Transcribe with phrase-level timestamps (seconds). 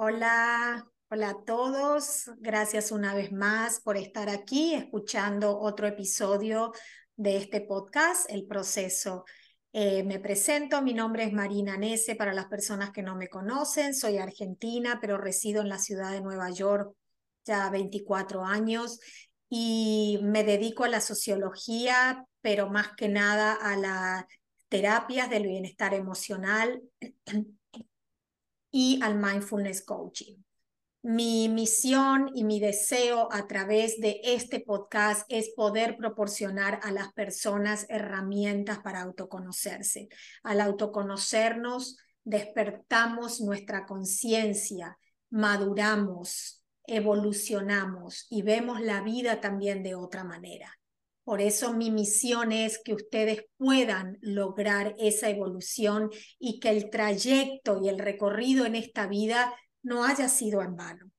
[0.00, 2.30] Hola, hola a todos.
[2.38, 6.72] Gracias una vez más por estar aquí escuchando otro episodio
[7.16, 9.24] de este podcast, El Proceso.
[9.72, 13.92] Eh, me presento, mi nombre es Marina Nese para las personas que no me conocen.
[13.92, 16.94] Soy argentina, pero resido en la ciudad de Nueva York
[17.44, 19.00] ya 24 años
[19.48, 24.26] y me dedico a la sociología, pero más que nada a las
[24.68, 26.82] terapias del bienestar emocional
[28.80, 30.36] y al mindfulness coaching.
[31.02, 37.12] Mi misión y mi deseo a través de este podcast es poder proporcionar a las
[37.12, 40.06] personas herramientas para autoconocerse.
[40.44, 44.96] Al autoconocernos, despertamos nuestra conciencia,
[45.28, 50.77] maduramos, evolucionamos y vemos la vida también de otra manera.
[51.28, 57.82] Por eso mi misión es que ustedes puedan lograr esa evolución y que el trayecto
[57.82, 61.10] y el recorrido en esta vida no haya sido en vano.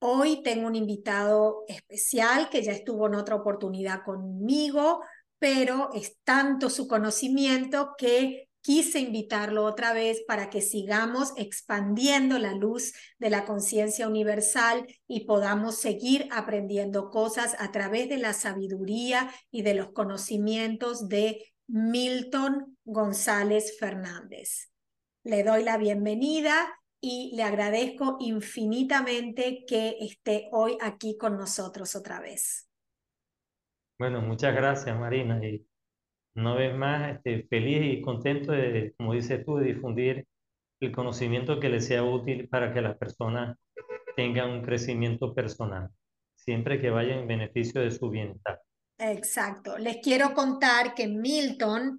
[0.00, 5.00] Hoy tengo un invitado especial que ya estuvo en otra oportunidad conmigo,
[5.38, 12.52] pero es tanto su conocimiento que quise invitarlo otra vez para que sigamos expandiendo la
[12.52, 19.30] luz de la conciencia universal y podamos seguir aprendiendo cosas a través de la sabiduría
[19.52, 24.72] y de los conocimientos de Milton González Fernández.
[25.22, 26.56] Le doy la bienvenida
[27.00, 32.68] y le agradezco infinitamente que esté hoy aquí con nosotros otra vez.
[33.96, 35.40] Bueno, muchas gracias Marina
[36.36, 40.26] una vez más, este, feliz y contento de, como dices tú, difundir
[40.80, 43.56] el conocimiento que les sea útil para que las personas
[44.14, 45.90] tengan un crecimiento personal,
[46.34, 48.60] siempre que vaya en beneficio de su bienestar.
[48.98, 49.78] Exacto.
[49.78, 51.98] Les quiero contar que Milton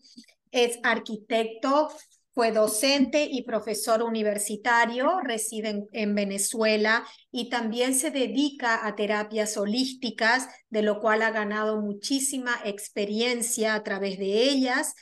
[0.52, 1.90] es arquitecto,
[2.38, 10.48] fue docente y profesor universitario, reside en, Venezuela y también se dedica a terapias holísticas,
[10.70, 14.94] de lo cual ha ganado muchísima experiencia a través de ellas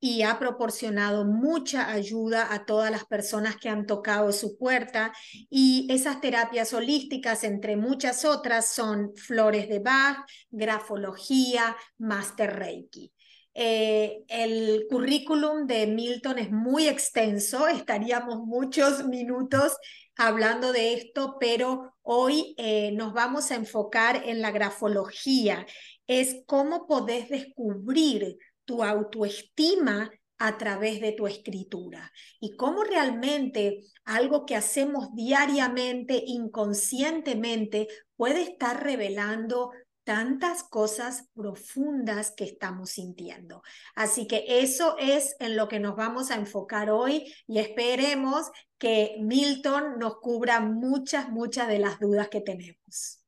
[0.00, 5.12] y ha proporcionado mucha ayuda a todas las personas que han tocado su puerta.
[5.50, 13.12] Y esas terapias holísticas, entre muchas otras, son flores de Bach, grafología, Master Reiki.
[13.54, 19.76] Eh, el currículum de Milton es muy extenso, estaríamos muchos minutos
[20.16, 25.66] hablando de esto, pero hoy eh, nos vamos a enfocar en la grafología.
[26.06, 32.10] Es cómo podés descubrir tu autoestima a través de tu escritura
[32.40, 39.70] y cómo realmente algo que hacemos diariamente, inconscientemente, puede estar revelando
[40.04, 43.62] tantas cosas profundas que estamos sintiendo.
[43.94, 49.16] Así que eso es en lo que nos vamos a enfocar hoy y esperemos que
[49.20, 53.24] Milton nos cubra muchas, muchas de las dudas que tenemos.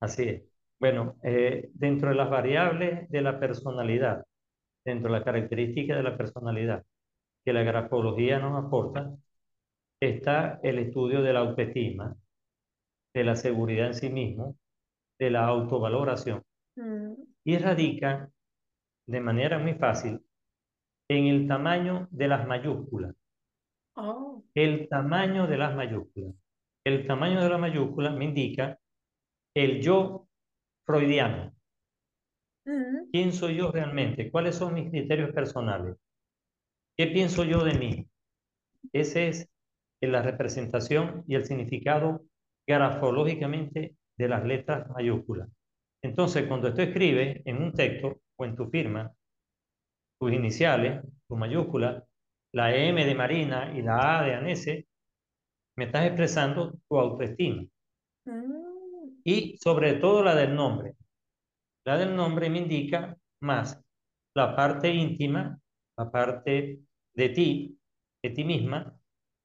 [0.00, 0.42] Así es.
[0.78, 4.24] Bueno, eh, dentro de las variables de la personalidad,
[4.84, 6.84] dentro de las características de la personalidad
[7.44, 9.14] que la grafología nos aporta,
[10.00, 12.16] está el estudio de la autoestima,
[13.14, 14.56] de la seguridad en sí mismo,
[15.18, 16.42] de la autovaloración
[16.76, 17.12] mm.
[17.44, 18.30] y radica
[19.06, 20.20] de manera muy fácil
[21.08, 23.14] en el tamaño de las mayúsculas.
[23.94, 24.44] Oh.
[24.54, 26.34] El tamaño de las mayúsculas.
[26.84, 28.78] El tamaño de la mayúscula me indica
[29.54, 30.28] el yo
[30.84, 31.52] freudiano.
[32.64, 33.10] Mm.
[33.12, 34.30] ¿Quién soy yo realmente?
[34.30, 35.96] ¿Cuáles son mis criterios personales?
[36.96, 38.08] ¿Qué pienso yo de mí?
[38.92, 39.48] Ese es
[40.00, 42.24] la representación y el significado
[42.66, 45.48] grafológicamente de las letras mayúsculas.
[46.02, 49.12] Entonces, cuando tú escribes en un texto o en tu firma,
[50.18, 52.04] tus iniciales, tu mayúscula,
[52.52, 54.86] la M de Marina y la A de Anese,
[55.76, 57.64] me estás expresando tu autoestima.
[58.24, 59.20] Mm.
[59.24, 60.94] Y sobre todo la del nombre.
[61.84, 63.82] La del nombre me indica más
[64.34, 65.58] la parte íntima,
[65.96, 66.80] la parte
[67.14, 67.78] de ti,
[68.22, 68.94] de ti misma,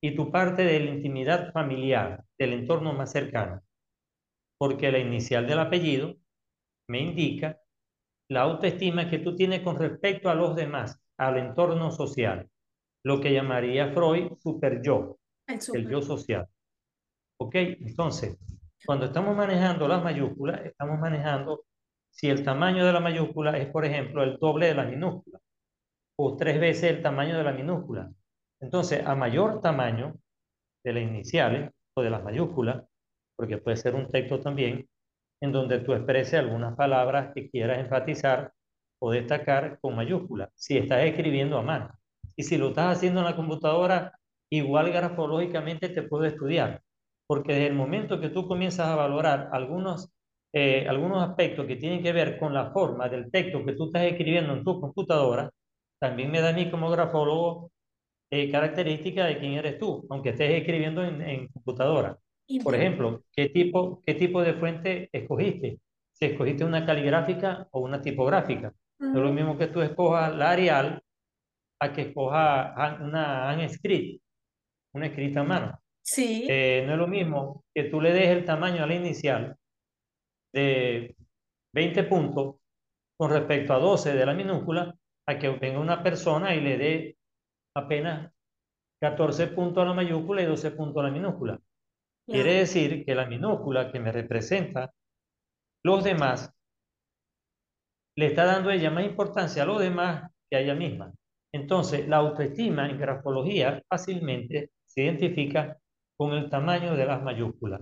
[0.02, 3.62] y tu parte de la intimidad familiar, del entorno más cercano
[4.62, 6.18] porque la inicial del apellido
[6.88, 7.60] me indica
[8.30, 12.48] la autoestima que tú tienes con respecto a los demás, al entorno social,
[13.04, 15.18] lo que llamaría Freud super yo,
[15.48, 16.48] el, yo social.
[17.40, 17.56] ¿Ok?
[17.56, 18.38] Entonces,
[18.86, 21.64] cuando estamos manejando las mayúsculas, estamos manejando
[22.12, 25.40] si el tamaño de la mayúscula es, por ejemplo, el doble de la minúscula
[26.20, 28.12] o tres veces el tamaño de la minúscula.
[28.60, 30.14] Entonces, a mayor tamaño
[30.84, 32.84] de las iniciales o de las mayúsculas,
[33.42, 34.88] porque puede ser un texto también
[35.42, 38.52] en donde tú expreses algunas palabras que quieras enfatizar
[39.00, 41.90] o destacar con mayúsculas, si estás escribiendo a mano.
[42.36, 44.14] Y si lo estás haciendo en la computadora,
[44.52, 46.84] igual grafológicamente te puedo estudiar.
[47.26, 50.12] Porque desde el momento que tú comienzas a valorar algunos,
[50.54, 54.04] eh, algunos aspectos que tienen que ver con la forma del texto que tú estás
[54.04, 55.50] escribiendo en tu computadora,
[56.00, 57.72] también me da a mí como grafólogo
[58.30, 62.20] eh, característica de quién eres tú, aunque estés escribiendo en, en computadora.
[62.60, 65.80] Por ejemplo, ¿qué tipo, ¿qué tipo de fuente escogiste?
[66.14, 68.74] Si escogiste una caligráfica o una tipográfica.
[69.00, 71.02] No es lo mismo que tú escojas la Arial
[71.80, 74.22] a que escojas una Han Script,
[74.94, 75.80] una escrita a mano.
[76.04, 76.46] Sí.
[76.50, 79.56] Eh, no es lo mismo que tú le des el tamaño a la inicial
[80.54, 81.16] de
[81.74, 82.56] 20 puntos
[83.18, 84.96] con respecto a 12 de la minúscula,
[85.28, 87.18] a que venga una persona y le dé
[87.76, 88.32] apenas
[89.02, 91.60] 14 puntos a la mayúscula y 12 puntos a la minúscula.
[92.26, 94.94] Quiere decir que la minúscula que me representa
[95.84, 96.54] los demás
[98.16, 101.12] le está dando ella más importancia a los demás que a ella misma.
[101.54, 105.78] Entonces, la autoestima en grafología fácilmente se identifica
[106.18, 107.82] con el tamaño de las mayúsculas.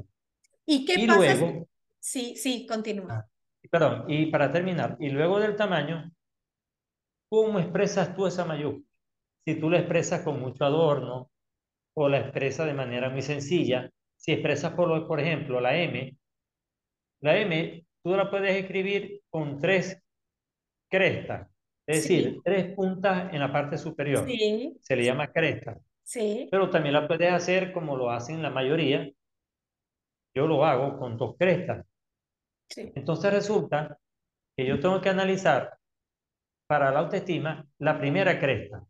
[0.65, 1.17] ¿Y qué pasa?
[1.17, 1.67] Luego,
[1.99, 3.07] sí, sí, continúa.
[3.11, 3.27] Ah,
[3.69, 6.11] perdón, y para terminar, y luego del tamaño,
[7.29, 8.85] ¿cómo expresas tú esa mayúscula?
[9.45, 11.31] Si tú la expresas con mucho adorno
[11.95, 13.89] o la expresas de manera muy sencilla,
[14.19, 16.15] si expresas, por, por ejemplo, la M,
[17.21, 20.01] la M tú la puedes escribir con tres
[20.89, 21.47] crestas,
[21.87, 24.27] es decir, tres puntas en la parte superior.
[24.27, 24.77] Sí.
[24.81, 25.77] Se le llama cresta.
[26.03, 26.47] Sí.
[26.51, 29.09] Pero también la puedes hacer como lo hacen la mayoría.
[30.35, 31.85] Yo lo hago con dos crestas.
[32.69, 32.91] Sí.
[32.95, 33.97] Entonces resulta
[34.55, 35.77] que yo tengo que analizar
[36.67, 38.83] para la autoestima la primera cresta.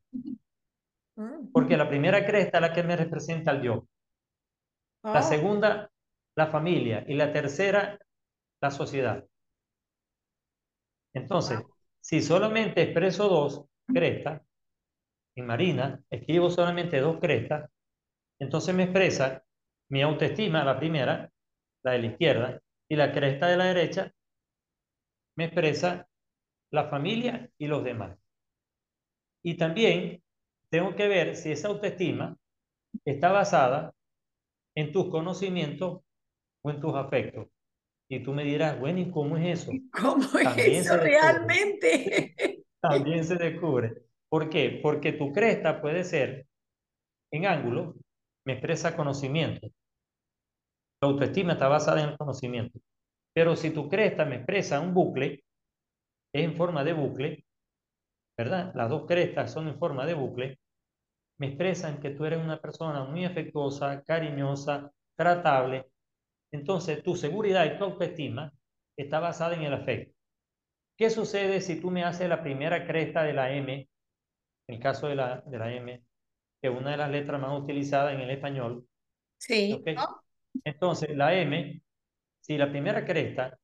[1.54, 3.88] Porque la primera cresta es la que me representa al yo.
[5.04, 5.24] La ah.
[5.24, 5.92] segunda,
[6.36, 7.06] la familia.
[7.08, 8.00] Y la tercera,
[8.62, 9.26] la sociedad.
[11.14, 11.62] Entonces,
[12.02, 14.42] si solamente expreso dos crestas,
[15.36, 17.70] en Marina escribo solamente dos crestas,
[18.40, 19.44] entonces me expresa
[19.90, 21.32] mi autoestima, la primera,
[21.84, 24.14] la de la izquierda, y la cresta de la derecha
[25.36, 26.08] me expresa
[26.72, 28.18] la familia y los demás.
[29.44, 30.22] Y también
[30.70, 32.38] tengo que ver si esa autoestima
[33.06, 33.94] está basada
[34.80, 36.02] en tus conocimientos
[36.64, 37.48] o en tus afectos.
[38.10, 39.72] Y tú me dirás, bueno, ¿y cómo es eso?
[39.92, 42.36] ¿Cómo es eso realmente?
[42.82, 43.94] También se descubre.
[44.30, 44.80] ¿Por qué?
[44.82, 46.48] Porque tu cresta puede ser
[47.32, 47.96] en ángulo,
[48.46, 49.68] me expresa conocimiento.
[51.02, 52.80] La autoestima está basada en el conocimiento.
[53.34, 55.44] Pero si tu cresta me expresa un bucle,
[56.34, 57.46] es en forma de bucle,
[58.38, 58.74] ¿verdad?
[58.76, 60.59] Las dos crestas son en forma de bucle,
[61.40, 65.90] me expresan que tú eres una persona muy afectuosa, cariñosa, tratable.
[66.52, 68.52] Entonces, tu seguridad y tu autoestima
[68.98, 70.14] está basada en el afecto.
[70.98, 73.74] ¿Qué sucede si tú me haces la primera cresta de la M,
[74.68, 76.04] en el caso de la, de la M,
[76.62, 78.86] que es una de las letras más utilizadas en el español?
[79.38, 79.82] Sí.
[80.66, 81.82] Entonces, la M,
[82.42, 83.58] si la primera cresta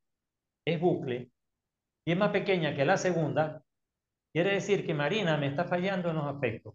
[0.64, 1.30] es bucle
[2.06, 3.62] y es más pequeña que la segunda,
[4.32, 6.74] quiere decir que Marina me está fallando en los afectos.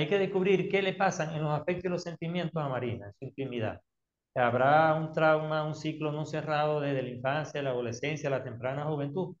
[0.00, 3.12] Hay que descubrir qué le pasan en los afectos y los sentimientos a Marina, en
[3.12, 3.82] su intimidad.
[4.34, 9.36] ¿Habrá un trauma, un ciclo no cerrado desde la infancia, la adolescencia, la temprana juventud?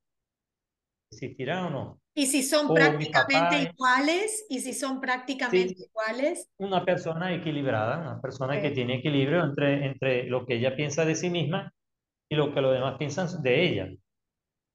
[1.10, 2.00] ¿Existirá o no?
[2.14, 4.44] ¿Y si son prácticamente iguales?
[4.50, 6.50] ¿Y si son prácticamente iguales?
[6.58, 11.14] Una persona equilibrada, una persona que tiene equilibrio entre, entre lo que ella piensa de
[11.14, 11.72] sí misma
[12.30, 13.88] y lo que los demás piensan de ella.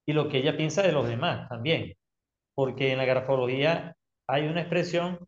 [0.08, 1.94] Y lo que ella piensa de los demás también.
[2.56, 3.96] Porque en la grafología
[4.28, 5.20] hay una expresión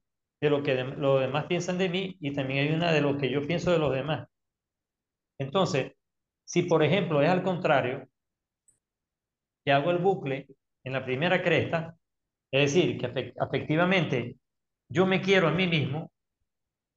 [0.41, 3.29] de lo que los demás piensan de mí y también hay una de lo que
[3.29, 4.27] yo pienso de los demás.
[5.39, 5.93] Entonces,
[6.45, 8.07] si por ejemplo es al contrario,
[9.65, 10.47] que hago el bucle
[10.83, 11.97] en la primera cresta,
[12.51, 14.37] es decir, que efectivamente
[14.89, 16.11] yo me quiero a mí mismo,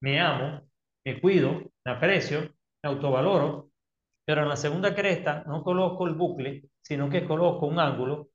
[0.01, 0.63] me amo,
[1.05, 2.43] me cuido, me aprecio,
[2.83, 3.71] me autovaloro,
[4.25, 8.29] pero en la segunda cresta no coloco el bucle, sino que coloco un ángulo,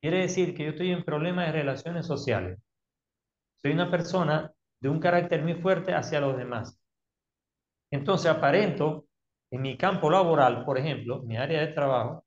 [0.00, 2.58] quiere decir que yo estoy en problemas de relaciones sociales.
[3.62, 6.78] Soy una persona de un carácter muy fuerte hacia los demás.
[7.92, 9.06] Entonces aparento
[9.50, 12.24] en mi campo laboral, por ejemplo, mi área de trabajo,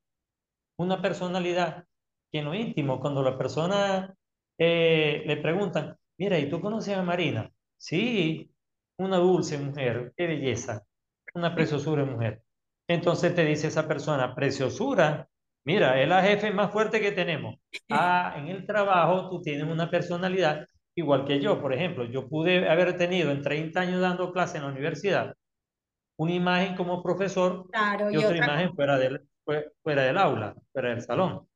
[0.78, 1.86] una personalidad
[2.32, 4.16] que en lo íntimo, cuando la persona
[4.58, 7.52] eh, le preguntan, mira, ¿y tú conoces a Marina?
[7.78, 8.52] Sí,
[8.98, 10.86] una dulce mujer, qué belleza,
[11.34, 12.44] una preciosura mujer.
[12.88, 15.28] Entonces te dice esa persona, preciosura,
[15.66, 17.56] mira, es la jefe más fuerte que tenemos.
[17.90, 20.66] Ah, en el trabajo tú tienes una personalidad
[20.96, 24.64] igual que yo, por ejemplo, yo pude haber tenido en 30 años dando clase en
[24.64, 25.36] la universidad
[26.18, 27.68] una imagen como profesor
[28.12, 29.22] y, otra, imagen fuera del,
[29.84, 31.48] fuera del aula, fuera del salón.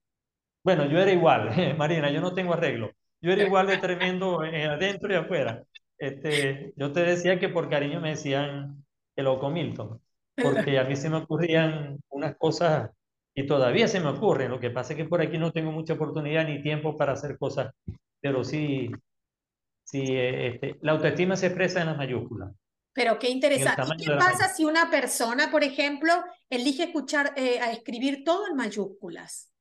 [0.63, 2.91] Bueno, yo era igual, Marina, yo no tengo arreglo.
[3.22, 5.63] Yo era igual de tremendo adentro y afuera.
[5.98, 8.84] este, yo te decía que por cariño me decían
[9.15, 10.01] el loco Milton,
[10.41, 12.91] porque a mí se me ocurrían unas cosas
[13.36, 14.51] y todavía se me ocurren.
[14.51, 17.38] Lo que pasa es que por aquí no tengo mucha oportunidad ni tiempo para hacer
[17.38, 17.74] cosas,
[18.22, 18.89] pero sí,
[19.89, 22.53] sí eh, este, la autoestima se expresa en las mayúsculas.
[22.93, 23.81] Pero qué interesante.
[23.98, 26.12] ¿Y qué pasa si una persona, por ejemplo,
[26.50, 29.51] elige escuchar, eh, a escribir todo en mayúsculas?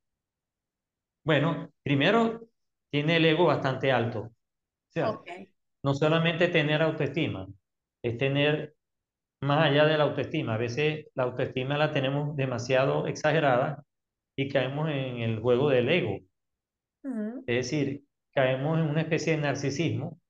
[1.24, 2.48] Bueno, primero
[2.90, 4.20] tiene el ego bastante alto.
[4.20, 5.20] O sea,
[5.84, 7.46] no solamente tener autoestima,
[8.02, 8.74] es tener
[9.42, 10.54] más allá de la autoestima.
[10.54, 13.84] A veces la autoestima la tenemos demasiado exagerada
[14.36, 16.18] y caemos en el juego del ego.
[17.46, 18.04] Es decir,
[18.38, 20.20] caemos en una especie de narcisismo.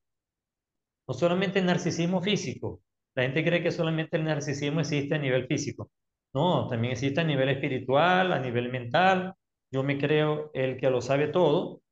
[1.06, 2.80] No solamente narcisismo físico.
[3.14, 5.90] La gente cree que solamente el narcisismo existe a nivel físico.
[6.34, 9.34] No, también existe a nivel espiritual, a nivel mental.
[9.72, 11.82] Yo me creo el que lo sabe todo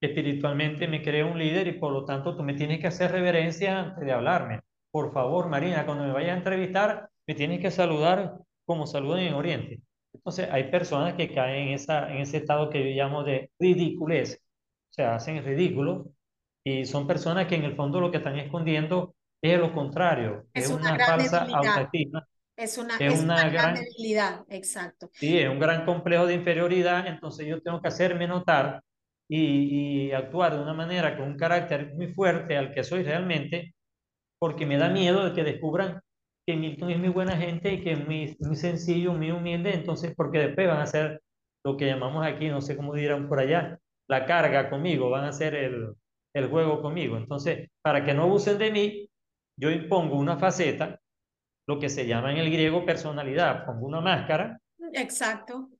[0.00, 3.80] espiritualmente me creo un líder y por lo tanto tú me tienes que hacer reverencia
[3.80, 4.60] antes de hablarme.
[4.90, 9.34] Por favor, Marina, cuando me vayas a entrevistar, me tienes que saludar como saludan en
[9.34, 9.82] Oriente.
[10.12, 14.42] Entonces, hay personas que caen en, esa, en ese estado que yo llamo de ridiculez,
[14.90, 16.10] o sea, hacen ridículo
[16.64, 20.68] y son personas que en el fondo lo que están escondiendo es lo contrario, es,
[20.68, 22.26] una, falsa autoestima.
[22.56, 25.08] Es una, es, una, gran debilidad, exacto.
[25.14, 28.82] Sí, es un gran complejo de inferioridad, entonces yo tengo que hacerme notar
[29.30, 33.74] y, actuar de una manera con un carácter muy fuerte al que soy realmente,
[34.38, 36.00] porque me da miedo de que descubran
[36.46, 40.12] que Milton es muy buena gente y que es muy, muy sencillo, muy humilde, entonces
[40.14, 41.22] porque después van a hacer
[41.64, 43.78] lo que llamamos aquí, no sé cómo dirán por allá,
[44.10, 45.94] la carga conmigo, van a hacer el,
[46.34, 47.16] el juego conmigo.
[47.16, 49.10] Entonces, para que no abusen de mí,
[49.56, 51.00] yo impongo una faceta,
[51.68, 54.60] lo que se llama en el griego personalidad, pongo una máscara.
[54.94, 55.70] Exacto.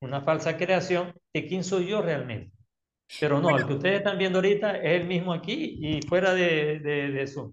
[0.00, 2.52] Una falsa creación de quién soy yo realmente.
[3.18, 6.78] Pero no, el que ustedes están viendo ahorita es el mismo aquí y fuera de,
[6.78, 7.52] de, Zoom.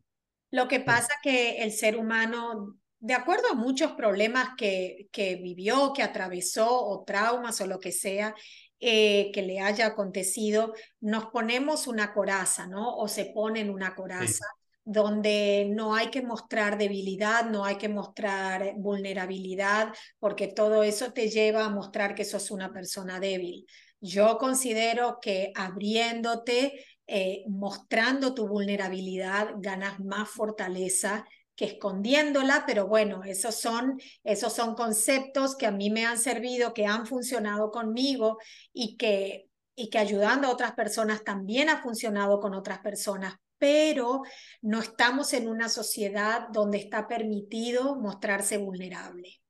[0.51, 5.93] Lo que pasa que el ser humano, de acuerdo a muchos problemas que, que vivió,
[5.93, 8.35] que atravesó, o traumas o lo que sea,
[8.79, 12.95] eh, que le haya acontecido, nos ponemos una coraza, ¿no?
[12.97, 14.45] O se ponen una coraza.
[14.87, 21.29] donde no hay que mostrar debilidad, no hay que mostrar vulnerabilidad, porque todo eso te
[21.29, 23.65] lleva a mostrar que sos una persona débil.
[23.99, 33.23] Yo considero que abriéndote, eh, mostrando tu vulnerabilidad, ganas más fortaleza que escondiéndola, pero bueno,
[33.23, 38.37] esos son, esos son conceptos que a mí me han servido, que han funcionado conmigo
[38.73, 44.21] y que, y que ayudando a otras personas también ha funcionado con otras personas, pero
[44.61, 49.41] no estamos en una sociedad donde está permitido mostrarse vulnerable.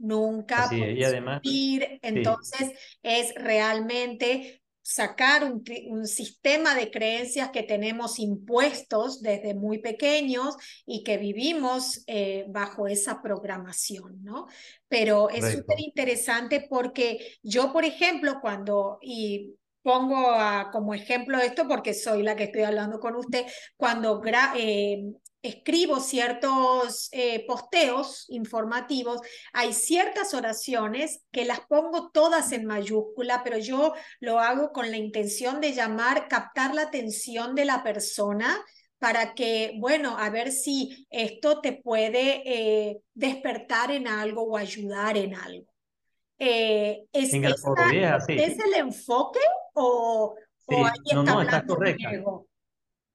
[0.00, 9.54] Nunca y además, Entonces es realmente sacar un, sistema de creencias que tenemos impuestos desde
[9.54, 14.46] muy pequeños y que vivimos eh, bajo esa programación, ¿no?
[14.88, 20.34] Pero es súper interesante porque yo, por ejemplo, cuando, y pongo
[20.72, 23.44] como ejemplo esto porque soy la que estoy hablando con usted,
[23.76, 24.22] cuando
[24.56, 25.04] eh,
[25.42, 29.20] escribo ciertos eh, posteos informativos,
[29.52, 34.96] hay ciertas oraciones que las pongo todas en mayúscula, pero yo lo hago con la
[34.96, 38.60] intención de llamar, captar la atención de la persona
[38.98, 45.16] para que, bueno, a ver si esto te puede eh, despertar en algo o ayudar
[45.16, 45.72] en algo.
[46.40, 49.40] Eh, ¿es, ¿Es el enfoque
[49.74, 50.34] o,
[51.14, 52.10] no, no, está correcta.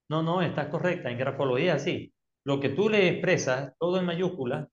[0.09, 1.11] No, no, está correcta.
[1.11, 2.12] En grafología sí
[2.45, 4.67] lo que tú le expresas, todo en mayúscula,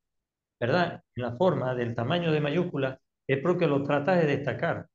[0.59, 1.03] ¿verdad?
[1.15, 4.89] En la forma del tamaño de mayúscula, es porque lo tratas de destacar.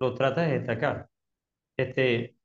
[0.00, 1.08] Lo tratas de destacar.
[1.76, 2.36] Este,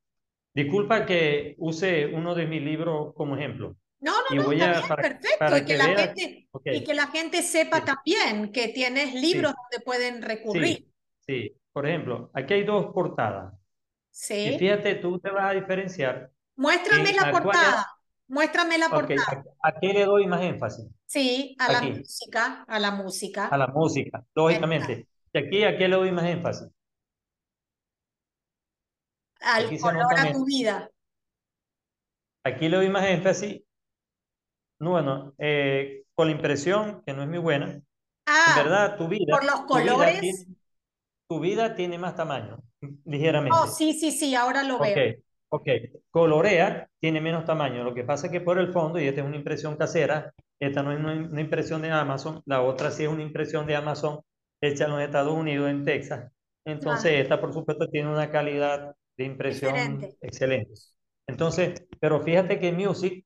[0.54, 3.75] disculpa que use uno de mis libros como ejemplo.
[4.00, 5.58] No, no, no, está perfecto.
[5.58, 10.22] y, que, la gente, y que la gente sepa también que tienes libros donde pueden
[10.22, 10.88] recurrir.
[11.25, 13.54] Sí, por ejemplo, aquí hay dos portadas.
[14.12, 14.54] Sí.
[14.54, 16.32] Y fíjate, tú te vas a diferenciar.
[16.56, 17.97] Muéstrame la portada.
[18.28, 19.44] Muéstrame la portada.
[19.64, 20.86] ¿A qué le doy más énfasis?
[21.06, 23.48] Sí, a la música, a la música.
[23.48, 25.08] A la música, lógicamente.
[25.34, 26.68] ¿Y aquí a qué le doy más énfasis?
[29.40, 30.90] Al color a tu vida.
[32.44, 33.62] Aquí le doy más énfasis.
[34.80, 37.82] Bueno, eh, con la impresión, que no es muy buena.
[38.26, 39.32] Ah, en verdad, tu vida.
[39.32, 40.48] Por los colores.
[41.30, 42.58] Tu vida tiene, más tamaño,
[43.04, 43.58] ligeramente.
[43.62, 45.16] Oh, sí, sí, sí, ahora lo veo.
[45.50, 45.68] Ok,
[46.10, 47.84] colorea tiene menos tamaño.
[47.84, 50.84] Lo que pasa es que por el fondo, y esta es una impresión casera, esta
[50.84, 54.20] no es una, impresión de Amazon, la otra sí es una impresión de Amazon
[54.62, 56.32] hecha en los Estados Unidos, en Texas.
[56.66, 60.74] Entonces, esta, por supuesto, tiene una calidad de impresión excelente.
[61.27, 63.25] Entonces, pero fíjate que music,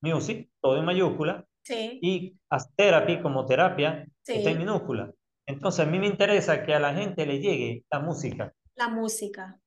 [0.00, 5.10] music, todo en mayúscula, Sí, y as therapy como terapia está en minúscula.
[5.46, 8.52] Entonces, a mí me interesa que a la gente le llegue la música.
[8.74, 9.58] la música.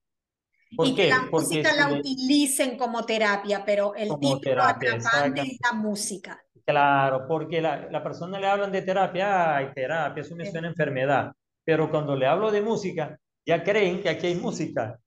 [0.75, 1.27] ¿Por Y que la qué?
[1.29, 5.73] Porque música si la utilicen como terapia, pero el como título terapia, atrapante es la
[5.73, 6.43] música.
[6.65, 10.51] Claro, porque la, la persona le hablan de terapia, ay, terapia, eso me Sí.
[10.51, 11.31] suena a enfermedad.
[11.63, 14.99] Pero cuando le hablo de música, ya creen que aquí hay música.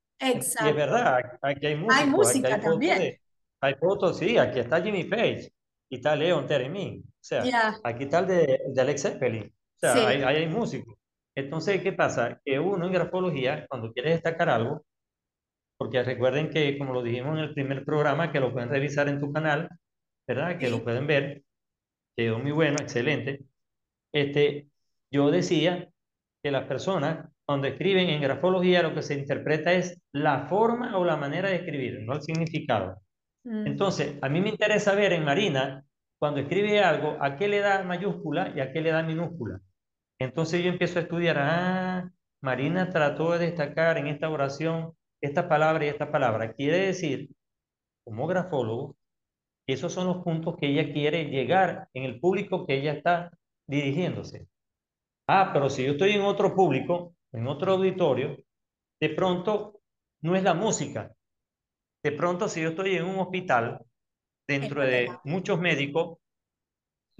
[0.59, 0.75] Y es Exacto.
[0.75, 2.97] verdad, aquí hay Hay músicos, aquí música hay fotos también.
[2.97, 3.21] de,
[3.61, 5.51] hay fotos, sí, aquí está Jimmy Page
[5.89, 7.01] y está Leon Theremin.
[7.05, 9.45] O sea, Ya, aquí está el de, de Alex Zeppelin.
[9.45, 10.95] O sea, sí, ahí hay, hay músicos.
[11.35, 12.39] Entonces, ¿qué pasa?
[12.43, 14.83] Que uno en grafología, cuando quiere destacar algo,
[15.81, 19.19] porque recuerden que, como lo dijimos en el primer programa, que lo pueden revisar en
[19.19, 19.67] tu canal,
[20.27, 20.59] ¿verdad?
[20.59, 21.41] Que lo pueden ver,
[22.15, 23.45] quedó muy bueno, excelente.
[24.13, 24.67] Este,
[25.09, 25.89] yo decía
[26.43, 31.03] que las personas, cuando escriben en grafología, lo que se interpreta es la forma o
[31.03, 33.01] la manera de escribir, no el significado.
[33.43, 33.65] Mm.
[33.65, 35.83] Entonces, a mí me interesa ver en Marina,
[36.19, 39.59] cuando escribe algo, a qué le da mayúscula y a qué le da minúscula.
[40.19, 45.85] Entonces yo empiezo a estudiar, ah, Marina trató de destacar en esta oración esta palabra
[45.85, 46.53] y esta palabra.
[46.53, 47.29] Quiere decir,
[48.03, 48.97] como grafólogo,
[49.65, 53.31] que esos son los puntos que ella quiere llegar en el público que ella está
[53.67, 54.47] dirigiéndose.
[55.27, 58.37] Ah, pero si yo estoy en otro público, en otro auditorio,
[58.99, 59.81] de pronto
[60.21, 61.13] no es la música.
[62.03, 63.85] De pronto si yo estoy en un hospital,
[64.47, 66.17] dentro de muchos médicos,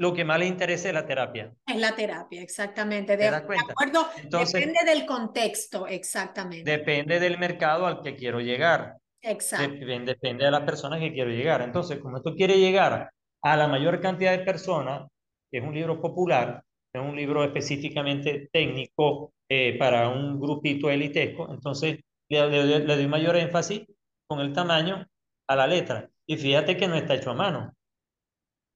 [0.02, 1.54] lo que más les interesa es la terapia.
[1.66, 3.14] Es la terapia, exactamente.
[3.14, 3.72] De, ¿Te de das cuenta?
[3.74, 6.70] acuerdo, Entonces, depende del contexto, exactamente.
[6.70, 8.98] depende del mercado al que quiero llegar.
[9.22, 9.72] Exacto.
[9.74, 11.62] Depende, depende de las personas que quiero llegar.
[11.62, 13.12] Entonces, como esto quiere llegar
[13.44, 15.08] a la mayor cantidad de personas,
[15.52, 22.00] es un libro popular, es un libro específicamente técnico eh, para un grupito elitesco, entonces
[22.30, 23.84] le, le- le doy mayor énfasis
[24.28, 25.06] con el tamaño
[25.48, 26.10] a la letra.
[26.26, 27.74] Y fíjate que no está hecho a mano,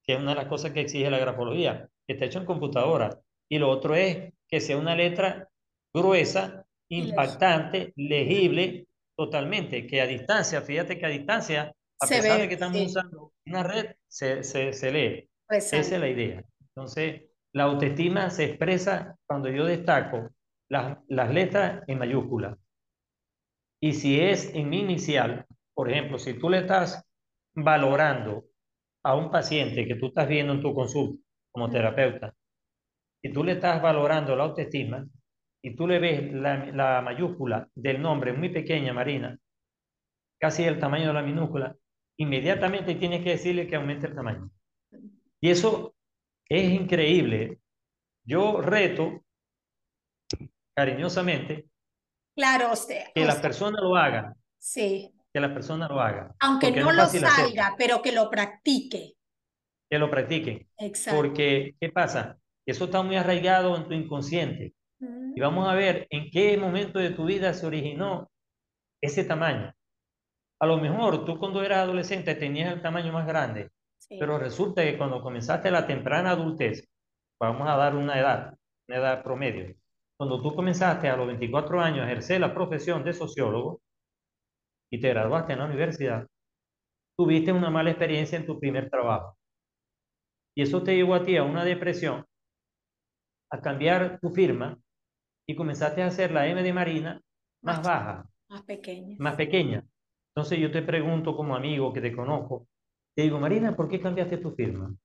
[0.05, 3.19] que es una de las cosas que exige la grafología, está hecho en computadora.
[3.49, 5.49] Y lo otro es que sea una letra
[5.93, 12.43] gruesa, impactante, legible totalmente, que a distancia, fíjate que a distancia, a se pesar de
[12.43, 15.29] ve, que estamos sí, usando una red, se, se, se lee.
[15.49, 15.95] Esa resalta.
[15.95, 16.43] es la idea.
[16.69, 17.21] Entonces,
[17.53, 20.29] la autoestima se expresa cuando yo destaco
[20.69, 22.57] las, las letras en mayúsculas.
[23.81, 27.05] Y si es en mi inicial, por ejemplo, si tú le estás
[27.53, 28.45] valorando
[29.05, 31.71] a un paciente que tú estás viendo en tu consulta como Mm.
[31.71, 32.33] terapeuta,
[33.23, 35.05] y tú le estás valorando la autoestima,
[35.63, 39.37] y tú le ves la, la mayúscula del nombre muy pequeña, Marina,
[40.39, 41.75] casi el tamaño de la minúscula,
[42.17, 44.49] inmediatamente tienes que decirle que aumente el tamaño.
[45.41, 45.95] Y eso
[46.49, 47.59] es increíble.
[48.25, 49.23] Yo reto
[50.75, 51.69] cariñosamente
[52.35, 55.14] Claro, usted, que o las sea, personas lo hagan, sí.
[55.35, 59.15] Que las personas lo hagan, Aunque no lo salga, pero que lo practique.
[59.89, 60.65] que lo practiquen.
[60.77, 61.19] Exacto.
[61.19, 62.37] Porque, ¿qué pasa?
[62.65, 64.73] Eso está muy arraigado en tu inconsciente.
[65.35, 68.31] Y vamos a ver en qué momento de tu vida se originó
[69.03, 69.73] ese tamaño.
[70.61, 74.15] A lo mejor tú cuando eras adolescente tenías el tamaño más grande, sí.
[74.17, 76.87] pero resulta que cuando comenzaste la temprana adultez,
[77.41, 78.53] vamos a dar una edad,
[78.87, 79.75] una edad promedio,
[80.17, 83.81] cuando tú comenzaste a los 24 años a ejercer la profesión de sociólogo
[84.91, 86.27] y te graduaste en la universidad,
[87.17, 89.37] tuviste una mala experiencia en tu primer trabajo.
[90.55, 92.25] Y eso te llevó a ti a una depresión,
[93.51, 94.77] a cambiar tu firma
[95.47, 97.21] y comenzaste a hacer la M de Marina
[97.63, 99.19] más Más, baja, más pequeña.
[99.19, 99.85] más pequeña.
[100.35, 102.67] Entonces yo te pregunto como amigo que te conozco,
[103.15, 104.95] te digo, Marina, ¿por qué cambiaste tu firma?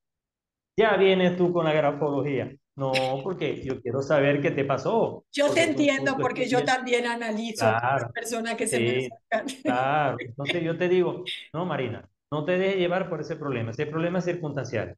[0.77, 2.53] Ya vienes tú con la grafología.
[2.77, 5.25] No, porque yo quiero saber qué te pasó.
[5.33, 8.81] Yo te Porque entiendo tú porque yo también analizo a las Claro, personas que se
[8.81, 9.47] me sí, acercan.
[9.65, 10.17] claro.
[10.19, 13.71] Entonces yo te digo, no, Marina, no te dejes llevar por ese problema.
[13.73, 14.97] Ese problema es circunstancial.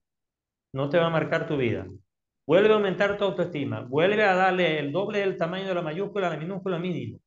[0.72, 1.86] No te va a marcar tu vida.
[2.46, 3.82] Vuelve a aumentar tu autoestima.
[3.82, 7.20] Vuelve a darle el doble del tamaño de la mayúscula a la minúscula mínimo.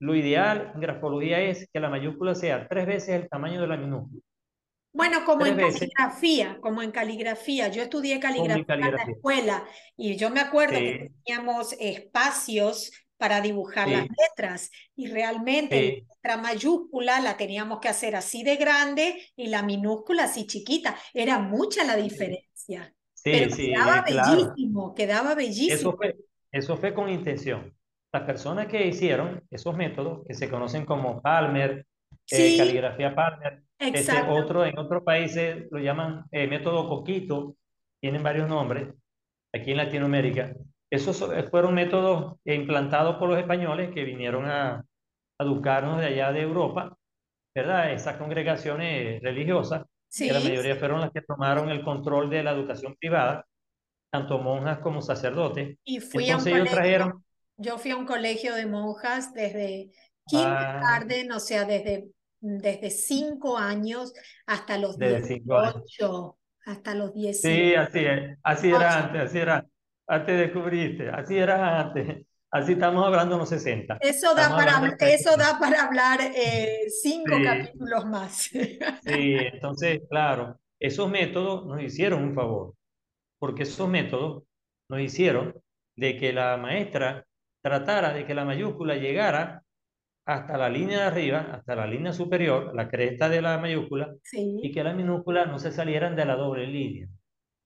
[0.00, 3.76] Lo ideal en grafología es que la mayúscula sea tres veces el tamaño de la
[3.76, 4.22] minúscula.
[4.92, 7.68] Bueno, como en veces caligrafía, como en caligrafía.
[7.68, 9.64] Yo estudié caligrafía en la escuela
[9.96, 16.06] y yo me acuerdo que teníamos espacios para dibujar las letras y realmente la sí,
[16.08, 20.96] letra mayúscula la teníamos que hacer así de grande y la minúscula así chiquita.
[21.12, 24.36] Era mucha la diferencia, pero sí, sí, quedaba eh, claro.
[24.36, 25.74] bellísimo, quedaba bellísimo.
[25.74, 26.16] Eso fue,
[26.50, 27.76] eso fue con intención.
[28.10, 31.86] Las personas que hicieron esos métodos, que se conocen como Palmer,
[32.30, 37.56] eh, caligrafía Palmer, este otro en otros países lo llaman eh, método Coquito,
[38.00, 38.94] tienen varios nombres,
[39.54, 40.54] aquí en Latinoamérica.
[40.90, 46.32] Esos so- fueron métodos implantados por los españoles que vinieron a, a educarnos de allá
[46.32, 46.96] de Europa
[47.54, 47.92] ¿verdad?
[47.92, 49.84] Esas congregaciones religiosas,
[50.26, 53.46] que la Sí, mayoría fueron las que tomaron el control de la educación privada,
[54.10, 55.78] tanto monjas como sacerdotes.
[55.84, 57.24] y fui a un Entonces ellos colegio, trajeron
[57.56, 59.92] yo fui a un colegio de monjas desde
[60.26, 64.12] kindergarten, o sea, desde, desde cinco años
[64.46, 65.74] hasta los de cinco años.
[65.86, 67.40] 18, hasta los 18.
[67.42, 68.38] Sí, así es.
[68.42, 69.66] Así era antes, así era.
[70.06, 72.26] Antes descubriste, así era antes.
[72.50, 73.98] Así estamos hablando en los 60.
[74.00, 78.36] Eso da Estamos para, de eso da para hablar eh, cinco Sí, capítulos más.
[78.36, 78.70] sí,
[79.04, 82.74] entonces, claro, esos métodos nos hicieron un favor,
[83.38, 84.44] porque esos métodos
[84.88, 85.54] nos hicieron
[85.96, 87.24] de que la maestra
[87.62, 89.62] tratara de que la mayúscula llegara
[90.26, 94.70] hasta la línea de arriba, hasta la línea superior, la cresta de la mayúscula, y
[94.70, 97.08] que las minúsculas no se salieran de la doble línea.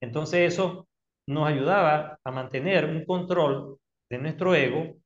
[0.01, 0.87] Entonces eso
[1.27, 3.79] nos ayudaba a mantener un control
[4.11, 4.97] de nuestro ego,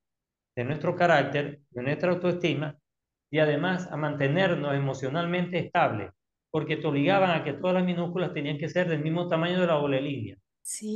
[0.57, 2.77] de nuestro carácter, de nuestra autoestima
[3.31, 6.11] y además a mantenernos emocionalmente estables,
[6.51, 9.67] porque te obligaban a que todas las minúsculas tenían que ser del mismo tamaño de
[9.67, 10.37] la doble línea.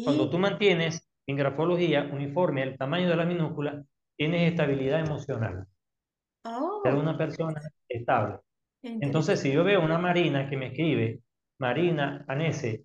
[0.04, 3.82] Cuando tú mantienes en grafología uniforme el tamaño de la minúscula,
[4.16, 5.66] tienes estabilidad emocional,
[6.44, 8.38] ser Oh, una persona estable.
[8.82, 11.20] Entonces, si yo veo una Marina que me escribe,
[11.58, 12.84] Marina Anese,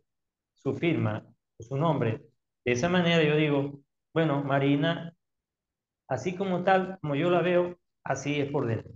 [0.54, 1.26] su firma,
[1.60, 2.22] su nombre,
[2.64, 3.80] de esa manera yo digo,
[4.14, 5.14] bueno, Marina,
[6.08, 8.92] así como tal, como yo la veo, así es por dentro.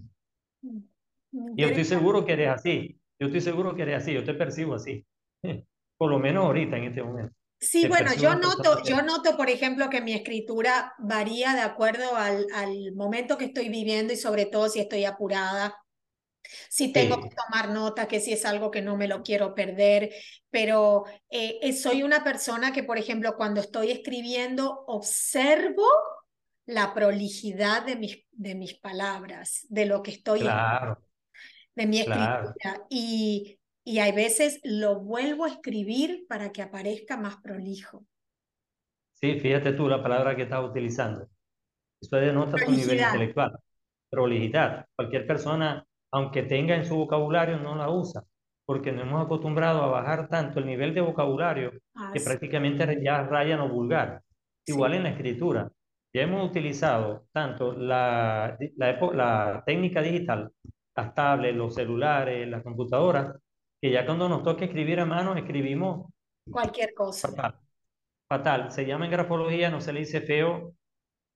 [1.32, 3.00] Y yo estoy seguro que eres así.
[3.20, 4.14] Yo estoy seguro que eres así.
[4.14, 5.06] Yo te percibo así.
[5.98, 7.36] Por lo menos ahorita, en este momento.
[7.62, 12.48] Sí, bueno, yo noto, yo noto, por ejemplo, que mi escritura varía de acuerdo al,
[12.56, 15.76] al momento que estoy viviendo y sobre todo si estoy apurada,
[16.70, 20.12] si tengo que tomar nota, que si es algo que no me lo quiero perder,
[20.50, 25.86] pero eh, eh, soy una persona que, por ejemplo, cuando estoy escribiendo, observo
[26.66, 31.00] la prolijidad de mis, de mis palabras, de lo que estoy, claro,
[31.76, 32.50] de mi claro.
[32.50, 38.06] escritura, y, y hay veces lo vuelvo a escribir para que aparezca más prolijo.
[39.14, 41.28] Sí, fíjate tú la palabra que estás utilizando.
[42.02, 43.58] Eso denota tu nivel intelectual.
[44.10, 44.86] Prolijidad.
[44.96, 48.24] Cualquier persona, aunque tenga en su vocabulario, no la usa,
[48.66, 53.00] porque nos hemos acostumbrado a bajar tanto el nivel de vocabulario Ah, que sí, prácticamente
[53.04, 54.22] ya raya en lo vulgar.
[54.66, 55.72] Igual sí, en la escritura.
[56.14, 60.52] Ya hemos utilizado tanto la, la, la técnica digital,
[60.96, 63.36] las tablets, los celulares, las computadoras,
[63.82, 66.12] que ya cuando nos toca escribir a mano, escribimos
[66.50, 67.36] cualquier cosa.
[67.36, 67.60] fatal.
[68.30, 68.72] Fatal.
[68.72, 70.74] Se llama en grafología, no se le dice feo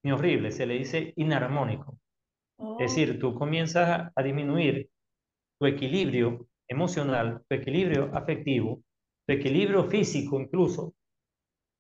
[0.04, 2.00] ni horrible, se le dice inarmónico.
[2.78, 4.90] Es Oh, decir, tú comienzas a disminuir
[5.60, 8.82] tu equilibrio emocional, tu equilibrio afectivo,
[9.28, 10.96] tu equilibrio físico incluso,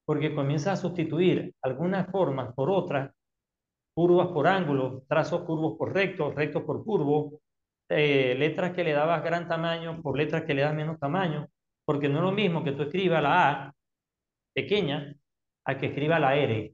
[0.06, 3.12] porque comienzas a sustituir algunas formas por otras,
[3.96, 7.34] curvas por ángulos, trazos curvos por rectos, rectos por curvos,
[7.90, 11.48] eh, letras que le dabas gran tamaño por letras que le das menos tamaño,
[11.86, 13.74] porque no es lo mismo que tú escribas la A
[14.54, 15.16] pequeña
[15.66, 16.74] a que escriba la R,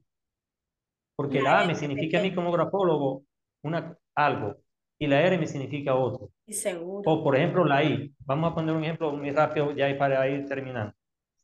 [1.15, 3.23] porque la la A me significa a mí pequeña, como grafólogo
[3.63, 4.55] una, algo
[4.99, 6.29] y la R me significa otro.
[6.47, 7.09] seguro.
[7.09, 8.13] O por ejemplo la I.
[8.19, 10.93] Vamos a poner un ejemplo muy rápido ya para ir terminando.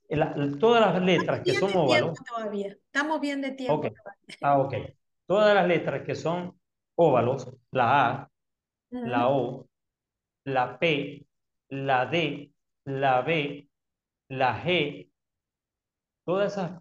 [0.10, 2.68] La- todas las letras que son óvalos, todavía.
[2.68, 4.38] Estamos bien de tiempo todavía.
[4.42, 4.74] ah, ok.
[5.26, 6.58] Todas las letras que son
[6.96, 8.30] óvalos, la A,
[8.90, 9.30] la.
[9.30, 9.68] O,
[10.46, 11.26] la P,
[11.70, 12.52] la D,
[12.86, 13.68] la B,
[14.30, 15.10] la G,
[16.26, 16.80] todas esas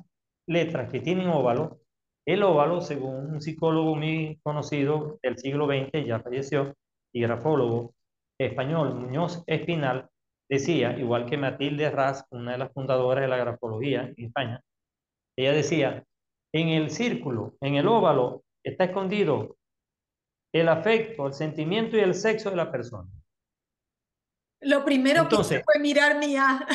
[0.48, 1.80] letras que tienen óvalo,
[2.26, 6.74] el óvalo, según un psicólogo muy conocido del siglo XX, ya falleció,
[7.12, 7.94] y grafólogo
[8.38, 10.08] español, Muñoz Espinal,
[10.48, 14.60] decía, igual que Matilde Raz, una de las fundadoras de la grafología en España,
[15.36, 16.04] ella decía,
[16.52, 19.56] en el círculo, en el óvalo, está escondido
[20.60, 23.08] el afecto, el sentimiento y el sexo de la persona.
[24.60, 26.66] Lo primero que Entonces, fue mirar mi A.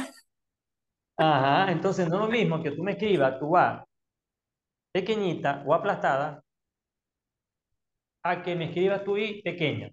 [1.17, 3.85] ajá, entonces no es lo mismo que tú me escribas tu A
[4.93, 6.43] pequeñita o aplastada
[8.23, 9.89] a que me escribas tu I pequeña.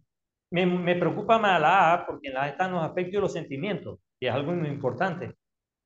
[0.51, 3.33] Me, me preocupa más la A porque en la A están los afectos y los
[3.33, 5.37] sentimientos, y es algo muy importante,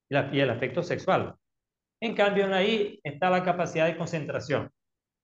[0.08, 1.34] y, la, y el afecto sexual.
[2.00, 4.70] En cambio, en la I está la capacidad de concentración.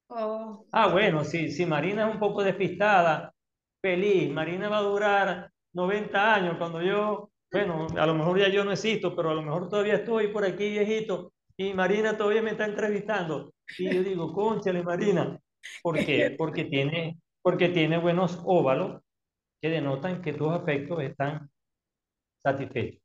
[0.08, 3.34] Oh, Ah, bueno, si, si Marina es un poco despistada,
[3.82, 8.64] feliz, Marina va a durar 90 años cuando yo, bueno, a lo mejor ya yo
[8.64, 12.52] no existo, pero a lo mejor todavía estoy por aquí viejito y Marina todavía me
[12.52, 13.52] está entrevistando.
[13.78, 15.38] Y yo digo, cónchale, Marina,
[15.82, 16.34] ¿por qué?
[16.38, 19.02] Porque tiene, porque tiene buenos óvalos
[19.60, 21.50] que denotan que tus afectos están
[22.38, 23.02] satisfechos,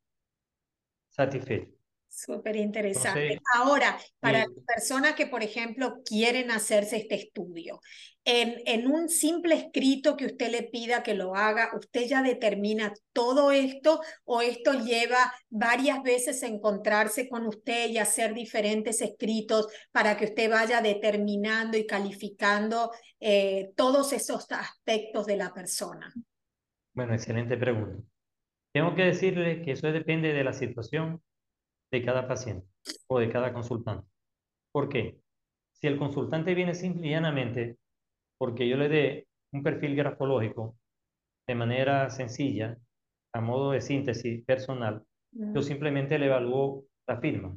[1.08, 1.83] satisfechos.
[2.16, 3.40] Súper interesante.
[3.56, 7.80] Ahora, para eh, las personas que, por ejemplo, quieren hacerse este estudio,
[8.24, 12.94] en, en un simple escrito que usted le pida que lo haga, ¿usted ya determina
[13.12, 19.66] todo esto o esto lleva varias veces a encontrarse con usted y hacer diferentes escritos
[19.90, 26.14] para que usted vaya determinando y calificando eh, todos esos aspectos de la persona?
[26.92, 28.00] Bueno, excelente pregunta.
[28.72, 31.20] Tengo que decirle que eso depende de la situación
[31.94, 32.66] de cada paciente
[33.06, 34.06] o de cada consultante.
[34.72, 35.20] ¿Por qué?
[35.72, 37.76] Si el consultante viene simple y llanamente
[38.36, 40.76] porque yo le dé un perfil grafológico
[41.46, 42.76] de manera sencilla,
[43.32, 47.56] a modo de síntesis personal, yo simplemente le evalúo la firma,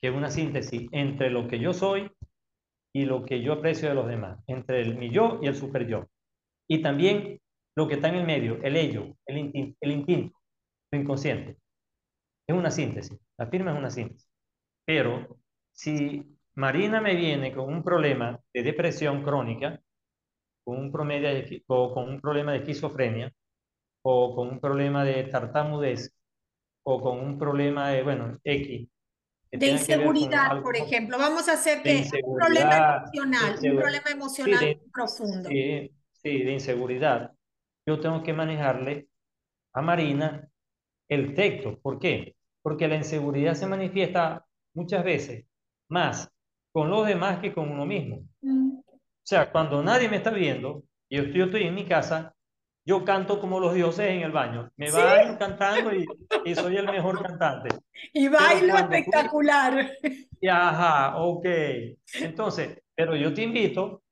[0.00, 2.10] que es una síntesis entre lo que yo soy
[2.94, 5.86] y lo que yo aprecio de los demás, entre el mi yo y el super
[5.86, 6.06] yo.
[6.68, 7.38] Y también
[7.76, 10.38] lo que está en el medio, el ello, el, el instinto,
[10.92, 11.58] lo inconsciente.
[12.50, 14.28] Es una síntesis, la firma es una síntesis.
[14.84, 15.38] Pero
[15.70, 19.80] si Marina me viene con un problema de depresión crónica,
[20.64, 23.32] con un, promedio de, o con un problema de esquizofrenia,
[24.02, 26.12] o con un problema de tartamudez,
[26.82, 28.88] o con un problema de, bueno, X.
[29.52, 31.18] De inseguridad, por ejemplo.
[31.18, 35.48] Vamos a hacer que un problema emocional, un problema emocional profundo.
[35.48, 37.30] Sí, sí, de inseguridad.
[37.86, 39.06] Yo tengo que manejarle
[39.72, 40.50] a Marina
[41.08, 41.78] el texto.
[41.78, 42.34] ¿Por qué?
[42.62, 44.44] Porque la inseguridad se manifiesta
[44.74, 45.46] muchas veces
[45.88, 46.30] más
[46.72, 48.22] con los demás que con uno mismo.
[48.42, 48.82] O
[49.22, 52.34] sea, cuando nadie me está viendo y yo estoy, estoy en mi casa,
[52.86, 54.70] yo canto como los dioses en el baño.
[54.76, 57.68] Me va cantando y, soy el mejor cantante.
[58.14, 59.92] Y bailo espectacular.
[60.40, 61.44] Y, ajá, ok.
[62.14, 64.02] Entonces, pero yo te invito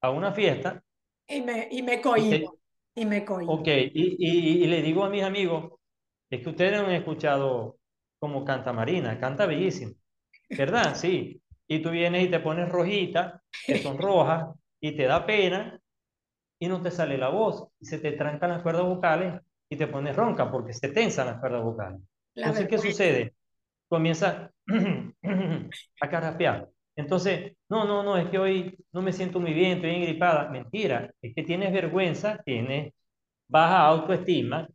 [0.00, 0.82] a una fiesta.
[1.26, 2.58] Y me, y me cohibo.
[2.94, 3.52] Y, me cohibo.
[3.52, 5.74] Ok, y, y, y le digo a mis amigos,
[6.30, 7.77] es que ustedes no han escuchado
[8.18, 9.92] como canta Marina, canta bellísimo,
[10.50, 10.94] ¿verdad?
[10.94, 11.40] Sí.
[11.70, 15.78] Y tú vienes y te pones rojita, que son rojas, y te da pena,
[16.58, 19.86] y no te sale la voz, y se te trancan las cuerdas vocales, y te
[19.86, 22.00] pones ronca, porque se tensan las cuerdas vocales.
[22.34, 23.34] Entonces, ¿qué sucede?
[23.86, 24.50] Comienza
[26.00, 26.68] a carrapear.
[26.96, 30.48] Entonces, no, no, no, es que hoy no me siento muy bien, estoy engripada.
[30.48, 32.92] Mentira, es que tienes vergüenza, tienes
[33.46, 34.68] baja autoestima,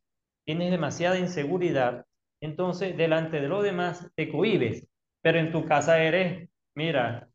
[0.46, 2.06] tienes demasiada inseguridad
[2.44, 4.88] entonces delante de los demás te cohibes,
[5.22, 7.30] pero en tu casa eres, mira,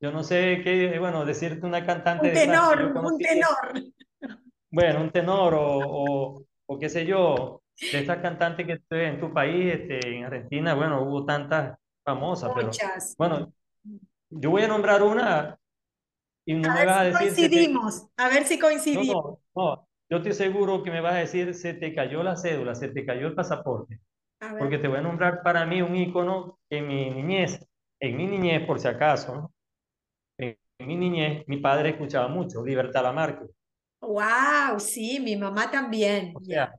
[0.00, 3.92] yo no sé qué, bueno, decirte una cantante un tenor, un tenor.
[4.70, 9.32] Bueno, un tenor o, o, qué sé yo, de estas cantantes que estoy en tu
[9.32, 13.14] país, este, en Argentina, bueno, hubo tantas famosas, Muchas.
[13.18, 13.52] pero bueno,
[14.30, 15.58] yo voy a nombrar una
[16.46, 17.18] y no me vas a decir...
[17.18, 19.24] Coincidimos, a ver si coincidimos.
[19.24, 22.74] No, no, yo estoy seguro que me vas a decir, se te cayó la cédula,
[22.74, 24.00] se te cayó el pasaporte.
[24.58, 27.66] Porque te voy a nombrar para mí un ícono en mi niñez,
[28.00, 29.52] en mi niñez por si acaso,
[30.38, 33.46] en, mi niñez mi padre escuchaba mucho Libertad Lamarque.
[34.00, 36.32] Wow, sí, mi mamá también.
[36.34, 36.74] O sea,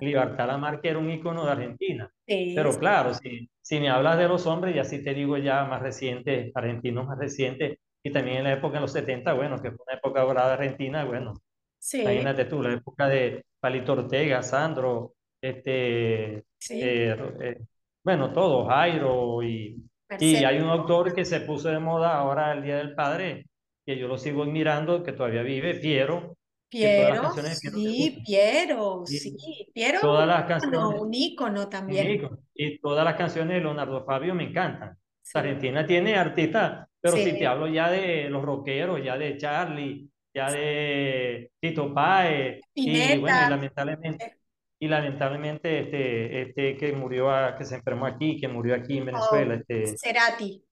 [0.00, 2.12] Libertad Lamarque era un ícono de Argentina.
[2.24, 5.82] Pero claro, si, si me hablas de los hombres, y así te digo ya más
[5.82, 9.84] recientes, argentinos más recientes, y también en la época de los 70, bueno, que fue
[9.86, 11.34] una época dorada Argentina, bueno,
[11.78, 12.00] sí.
[12.00, 17.58] imagínate tú, la época de Palito Ortega, Sandro, este, eh, eh,
[18.02, 19.76] bueno, todo, Jairo y,
[20.18, 23.46] y hay un autor que se puso de moda ahora el Día del Padre,
[23.84, 26.36] que yo lo sigo admirando, que todavía vive, Piero.
[26.70, 29.36] Piero, sí, Piero, sí,
[29.74, 32.30] Piero, todas las canciones, un ícono también.
[32.54, 34.96] Y todas las canciones de Leonardo Fabio me encantan.
[35.34, 40.50] Argentina tiene artistas, pero si te hablo ya de los rockeros, ya de Charlie, ya
[40.50, 44.36] de Tito Páez, y bueno, y lamentablemente, eh,
[44.82, 49.54] y lamentablemente este, este que murió, que se enfermó aquí, que murió aquí en Venezuela.
[49.54, 50.64] Oh, este, Cerati.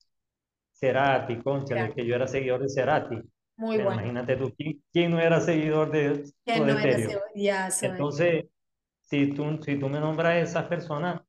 [0.73, 3.15] Cerati, concha, que yo era seguidor de Cerati.
[3.55, 3.93] Muy bueno.
[3.93, 4.53] Imagínate tú,
[4.91, 8.47] ¿quién, no era seguidor de ¿Quién no era Entonces,
[8.99, 11.21] si tú, si tú me nombras a esas personas,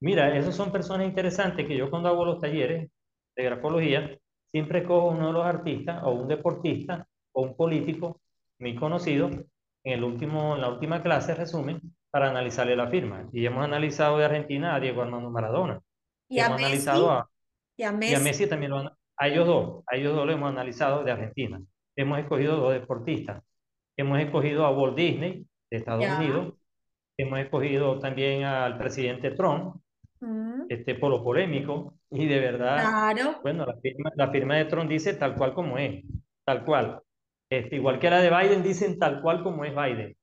[0.00, 2.90] mira, esas son personas interesantes que yo cuando hago los talleres
[3.36, 4.18] de grafología,
[4.50, 8.22] siempre cojo uno de los artistas o un deportista o un político
[8.60, 9.46] muy conocido en,
[9.82, 11.82] el último, en la última clase, resumen,
[12.14, 13.28] para analizarle la firma.
[13.32, 15.80] Y hemos analizado de Argentina a Diego Armando Maradona.
[16.28, 16.64] Y a Messi.
[16.64, 17.28] Analizado a,
[17.76, 18.46] y a Messi.
[18.46, 21.60] también lo han, a ellos dos, a ellos dos lo hemos analizado de Argentina.
[21.96, 23.42] Hemos escogido dos deportistas.
[23.96, 26.54] Hemos escogido a Walt Disney de Estados Unidos.
[27.18, 29.74] Hemos escogido también al presidente Trump,
[30.20, 30.66] mm.
[30.68, 31.98] este polo polémico.
[32.12, 33.40] Y de verdad, claro.
[33.42, 36.04] bueno, la firma, la firma de Trump dice tal cual como es,
[36.44, 37.00] tal cual.
[37.50, 40.16] Este, igual que la de Biden, dicen tal cual como es Biden.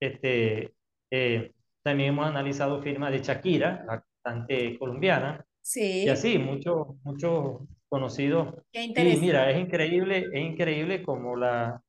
[0.00, 0.75] Este,
[1.16, 1.52] eh,
[1.82, 6.04] también hemos analizado firmas de Shakira, la cantante colombiana, Sí.
[6.04, 8.54] y así, muchos muchos conocidos.
[8.72, 11.80] Qué Y mira, es increíble, es increíble como la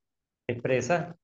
[0.50, 1.16] expresa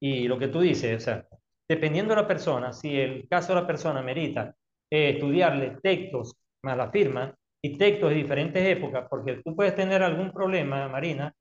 [0.00, 1.26] y lo que tú dices, o sea,
[1.68, 4.54] dependiendo de la persona, si el caso de la persona merita
[4.90, 10.02] eh, estudiarle textos más la firma y textos de diferentes épocas, porque tú puedes tener
[10.02, 11.32] algún problema, Marina,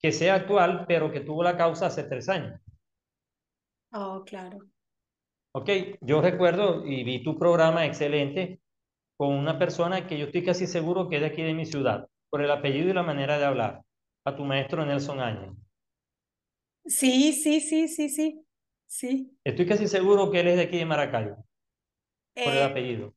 [0.00, 2.60] que sea actual, pero que tuvo la causa hace tres años.
[3.92, 4.58] Oh, claro.
[5.58, 5.68] Ok,
[6.00, 8.60] yo recuerdo y vi tu programa excelente
[9.16, 12.08] con una persona que yo estoy casi seguro que es de aquí de mi ciudad,
[12.30, 13.82] por el apellido y la manera de hablar,
[14.24, 15.52] a tu maestro Nelson Áñez.
[16.86, 18.44] Sí, sí, sí, sí, sí.
[18.86, 19.38] Sí.
[19.44, 21.44] Estoy casi seguro que él es de aquí de Maracaibo,
[22.42, 23.14] por el Eh, apellido.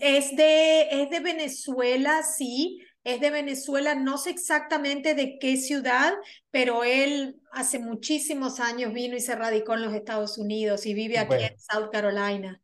[0.00, 2.80] es de, es de Venezuela, sí.
[3.08, 6.12] Es de Venezuela, no sé exactamente de qué ciudad,
[6.50, 11.18] pero él hace muchísimos años vino y se radicó en los Estados Unidos y vive
[11.18, 12.60] aquí Bueno, en South Carolina.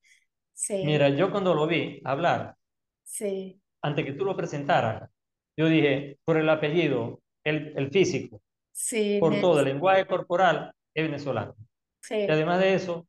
[0.53, 2.57] Sí, mira, yo cuando lo vi hablar,
[3.05, 5.11] sí, antes que tú lo presentaras,
[5.57, 8.41] yo dije, por el apellido, el, el físico,
[8.73, 11.57] sí, por todo, el lenguaje corporal, es venezolano.
[12.27, 13.07] Y además de eso,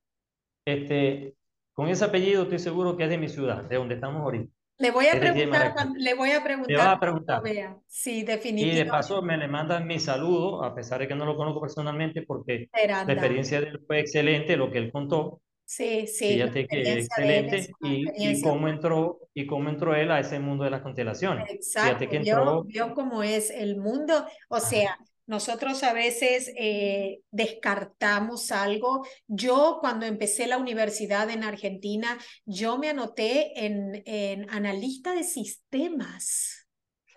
[0.65, 1.35] este,
[1.73, 4.91] con ese apellido estoy seguro que es de mi ciudad, de donde estamos ahorita, Le
[4.91, 7.43] voy a es preguntar, cuando- le voy a preguntar vas a preguntar.
[7.43, 7.79] vea.
[7.87, 8.23] Sí,
[8.57, 11.35] Y de definitivamente paso me le mandan mi saludo, a pesar de que no lo
[11.35, 12.69] conozco personalmente, porque
[13.05, 15.41] la experiencia de él fue excelente, lo que él contó.
[15.65, 20.11] Sí, sí, Fíjate que es excelente una y, y cómo entró y cómo entró él
[20.11, 21.49] a ese mundo de las constelaciones.
[21.79, 24.25] Fíjate Exacto, que vio, entró, vio cómo es el mundo.
[24.49, 29.05] O sea, nosotros a veces eh, descartamos algo.
[29.27, 36.67] Yo cuando empecé la universidad en Argentina, yo me anoté en, en analista de sistemas.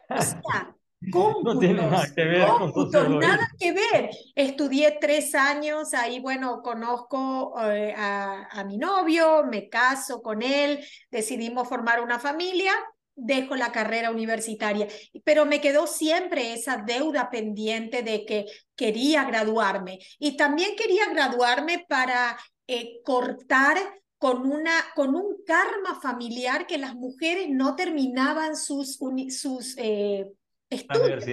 [0.08, 0.74] O sea,
[1.44, 4.10] no tiene nada que ver cómputos, nada que ver.
[4.34, 10.84] Estudié tres años, ahí bueno, conozco eh, a, a mi novio, me caso con él,
[11.10, 12.72] decidimos formar una familia,
[13.20, 14.86] dejo la carrera universitaria,
[15.24, 21.84] pero me quedó siempre esa deuda pendiente de que quería graduarme y también quería graduarme
[21.88, 23.76] para eh, cortar
[24.18, 30.30] con, una, con un karma familiar que las mujeres no terminaban sus, uni- sus eh,
[30.70, 31.24] estudios.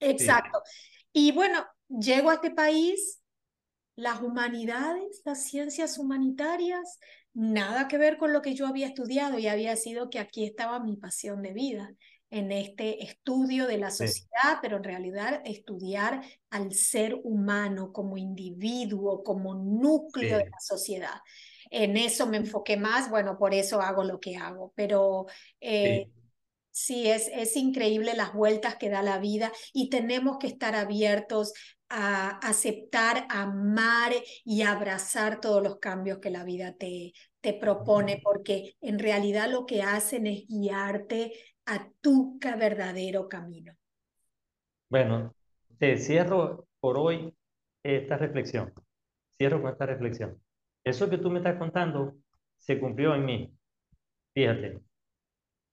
[0.00, 0.62] Exacto.
[1.12, 3.20] Y bueno, llego a este país,
[3.96, 6.98] las humanidades, las ciencias humanitarias,
[7.34, 10.80] nada que ver con lo que yo había estudiado y había sido que aquí estaba
[10.80, 11.94] mi pasión de vida,
[12.30, 18.16] en este estudio de la Sí, sociedad, pero en realidad estudiar al ser humano como
[18.18, 21.14] individuo, como núcleo de la sociedad.
[21.70, 25.26] En eso me enfoqué más, bueno, por eso hago lo que hago, pero
[25.60, 26.10] eh, sí.
[26.76, 31.52] Sí, es, es increíble las vueltas que da la vida y tenemos que estar abiertos
[31.94, 34.12] a aceptar, amar
[34.44, 39.66] y abrazar todos los cambios que la vida te, te propone, porque en realidad lo
[39.66, 41.32] que hacen es guiarte
[41.66, 43.74] a tu verdadero camino.
[44.88, 45.34] Bueno,
[45.78, 47.34] te cierro por hoy
[47.82, 48.72] esta reflexión.
[49.38, 50.40] Cierro con esta reflexión.
[50.84, 52.14] Eso que tú me estás contando
[52.58, 53.54] se cumplió en mí.
[54.34, 54.80] Fíjate,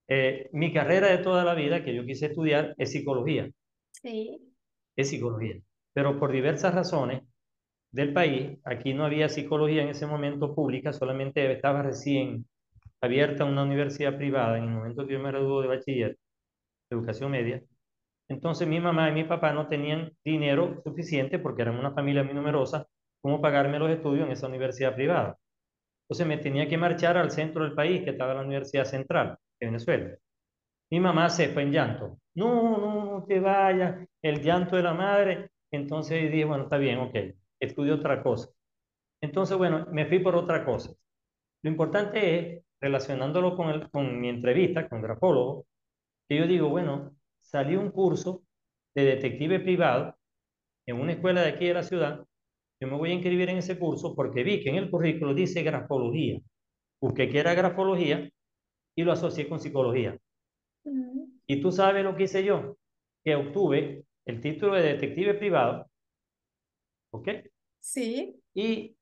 [0.07, 3.49] eh, mi carrera de toda la vida que yo quise estudiar es psicología,
[4.01, 4.51] Sí,
[4.95, 5.61] es psicología.
[5.93, 7.23] Pero por diversas razones
[7.91, 12.45] del país, aquí no había psicología en ese momento pública, solamente estaba recién
[13.01, 16.17] abierta una universidad privada en el momento que yo me gradué de bachiller,
[16.89, 17.61] educación media.
[18.29, 22.33] Entonces mi mamá y mi papá no tenían dinero suficiente porque eran una familia muy
[22.33, 22.87] numerosa
[23.21, 25.37] como pagarme los estudios en esa universidad privada.
[26.03, 29.67] Entonces me tenía que marchar al centro del país, que estaba la Universidad Central de
[29.67, 30.15] Venezuela.
[30.89, 32.17] Mi mamá se fue en llanto.
[32.35, 35.51] No, no, no te vayas, el llanto de la madre.
[35.71, 37.15] Entonces dije, bueno, está bien, ok,
[37.59, 38.49] estudio otra cosa.
[39.21, 40.93] Entonces, bueno, me fui por otra cosa.
[41.63, 45.65] Lo importante es, relacionándolo con, el, con mi entrevista con grafólogo,
[46.29, 48.43] que yo digo, bueno, salió un curso
[48.95, 50.15] de detective privado
[50.87, 52.25] en una escuela de aquí de la ciudad.
[52.81, 55.63] Yo me voy a inscribir en ese curso porque vi que en el currículo dice
[55.63, 56.39] grafología.
[57.01, 58.29] Busqué que era grafología
[58.95, 60.17] y lo asocié con psicología.
[60.85, 62.77] Mm, Y tú sabes lo que hice yo,
[63.23, 65.87] que obtuve el título de detective privado,
[67.11, 67.27] ¿ok?
[67.79, 68.95] sí, Y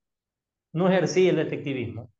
[0.74, 2.12] no ejercí el detectivismo.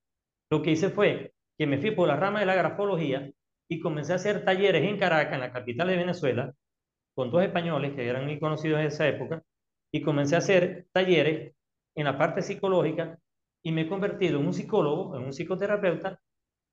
[0.51, 3.32] Lo que hice fue que me fui por la rama de la grafología
[3.68, 6.53] y comencé a hacer talleres en Caracas, en la capital de Venezuela,
[7.16, 9.43] con dos españoles que eran muy conocidos en esa época,
[9.91, 11.53] y comencé a hacer talleres
[11.95, 13.20] en la parte psicológica
[13.64, 16.20] y me he convertido en un psicólogo, en un psicoterapeuta,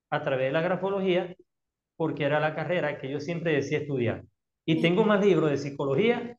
[0.09, 1.35] a través de la grafología,
[1.97, 4.23] porque era la carrera que yo siempre decía estudiar.
[4.67, 6.37] Y tengo más libros de psicología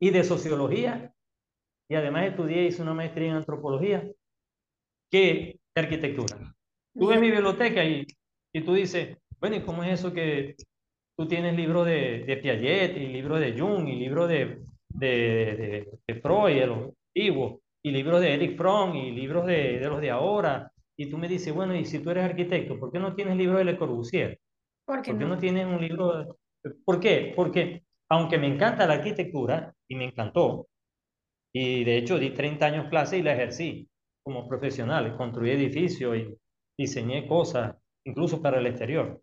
[0.00, 1.14] y de sociología,
[1.88, 4.10] y además estudié, hice una maestría en antropología.
[5.10, 6.54] que de arquitectura.
[6.94, 8.06] Tú ves mi biblioteca y,
[8.52, 10.56] y tú dices, bueno, ¿y cómo es eso que
[11.16, 16.14] tú tienes libros de, de Piaget y libros de Jung y libros de, de, de,
[16.20, 16.78] Freud, de los
[17.08, 20.72] antiguos, y libros de Eric Fromm y libros de, de los de ahora?
[20.98, 23.58] Y tú me dices, bueno, y si tú eres arquitecto, ¿por qué no tienes libros
[23.58, 24.40] de Le Corbusier?
[24.86, 25.38] ¿Por qué, no?
[25.38, 26.38] tienes un libro?
[26.84, 27.32] ¿Por qué?
[27.34, 30.68] Porque aunque me encanta la arquitectura, y me encantó,
[31.52, 33.88] y de hecho di 30 años clase y la ejercí
[34.22, 36.36] como profesional, construí edificios y
[36.78, 39.20] diseñé cosas, incluso para el exterior.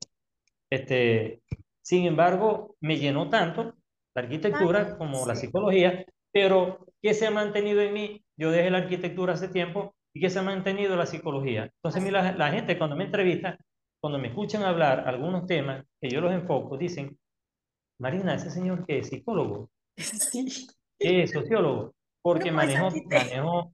[0.72, 1.42] Este,
[1.82, 3.76] sin embargo, me llenó tanto
[4.16, 8.26] la arquitectura como la psicología, pero ¿qué se ha mantenido en mí?
[8.38, 11.70] Yo dejé la arquitectura hace tiempo y ¿qué se ha mantenido la psicología?
[11.76, 13.58] Entonces, la, la gente cuando me entrevista,
[14.02, 17.18] cuando me escuchan hablar algunos temas que yo los enfoco, dicen,
[18.00, 20.68] Marina, ese señor que es psicólogo, sí.
[21.00, 23.74] es sociólogo, porque manejo, manejo,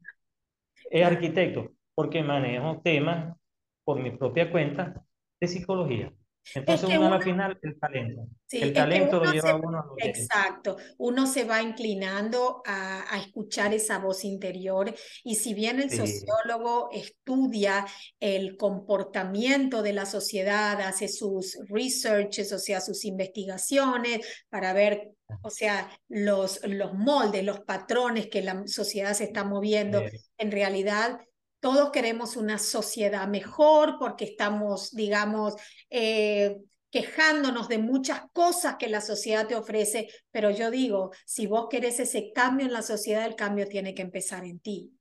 [0.89, 3.35] es arquitecto, porque manejo temas
[3.83, 5.03] por mi propia cuenta
[5.39, 6.13] de psicología.
[6.55, 8.27] Entonces uno, al final el talento.
[8.51, 10.77] el talento lo lleva a uno a lo Exacto.
[10.97, 14.93] Uno se va inclinando a, a, escuchar esa voz interior
[15.23, 17.85] y si bien el sociólogo estudia
[18.19, 25.49] el comportamiento de la sociedad, hace sus researches, o sea, sus investigaciones para ver, o
[25.49, 30.03] sea, los, los moldes, los patrones que la sociedad se está moviendo,
[30.37, 31.19] en realidad
[31.59, 35.55] todos queremos una sociedad mejor porque estamos, digamos,
[35.89, 36.57] eh,
[36.91, 41.99] quejándonos de muchas cosas que la sociedad te ofrece, pero yo digo, si vos querés
[41.99, 44.91] ese cambio en la sociedad, el cambio tiene que empezar en ti.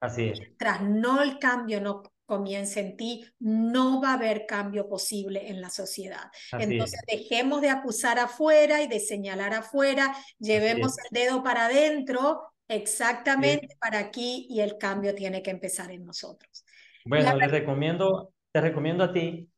[0.00, 0.40] Así es.
[0.58, 5.60] Tras no el cambio no comience en ti, no va a haber cambio posible en
[5.60, 6.30] la sociedad.
[6.52, 13.76] Entonces, dejemos de acusar afuera y de señalar afuera, llevemos el dedo para adentro Exactamente
[13.80, 16.64] para aquí y el cambio tiene que empezar en nosotros.
[17.04, 19.48] Bueno, les recomiendo, te recomiendo a ti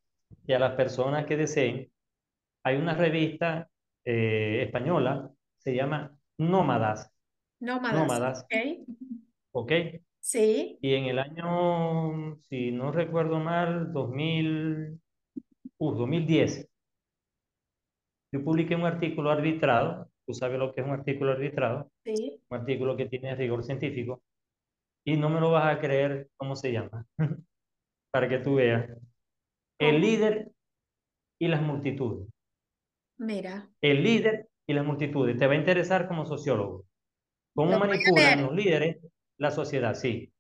[0.47, 1.91] y a las personas que deseen,
[2.65, 3.69] hay una revista
[4.05, 7.11] eh, española, se llama Nómadas.
[7.61, 8.01] Nómadas.
[8.01, 8.43] Nómadas.
[8.45, 8.55] Ok.
[9.53, 9.73] Ok.
[10.21, 10.79] Sí.
[10.81, 14.99] Y en el año, si no recuerdo mal, 2000,
[15.79, 16.69] uh, 2010,
[18.33, 21.91] yo publiqué un artículo arbitrado Tú sabes lo que es un artículo arbitrado.
[22.05, 22.41] Sí.
[22.49, 24.23] Un artículo que tiene rigor científico.
[25.05, 27.07] Y no me lo vas a creer cómo se llama.
[28.11, 28.91] Para que tú veas.
[29.79, 30.51] El líder
[31.39, 32.29] y las multitudes.
[33.19, 33.69] Mira.
[33.81, 35.37] El líder y las multitudes.
[35.37, 36.85] Te va a interesar como sociólogo.
[37.55, 38.99] ¿Cómo manipulan los líderes
[39.39, 39.95] la sociedad?
[39.95, 40.33] Sí.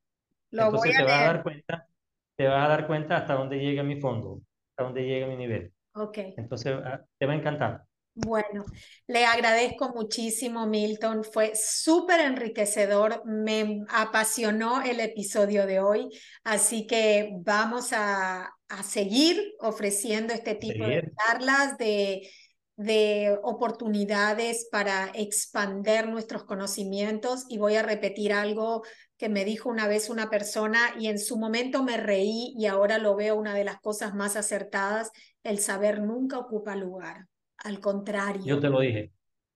[0.51, 1.89] Entonces te vas a dar cuenta,
[2.37, 5.72] te vas a dar cuenta hasta dónde llega mi fondo, hasta dónde llega mi nivel.
[5.95, 6.18] Ok.
[6.37, 7.85] Entonces ah, te va a encantar.
[8.17, 8.65] Bueno,
[9.09, 11.25] le agradezco muchísimo, Milton.
[11.25, 13.23] Fue súper enriquecedor.
[13.25, 16.09] Me apasionó el episodio de hoy.
[16.45, 18.51] Así que vamos a,
[18.85, 22.29] seguir ofreciendo este tipo de charlas, de,
[22.77, 27.45] de oportunidades para expander nuestros conocimientos.
[27.49, 28.83] Y voy a repetir algo
[29.17, 32.99] que me dijo una vez una persona y en su momento me reí y ahora
[32.99, 35.11] lo veo una de las cosas más acertadas.
[35.43, 37.27] El saber nunca ocupa lugar.
[37.59, 38.44] Al contrario.
[38.44, 39.12] Yo te lo dije.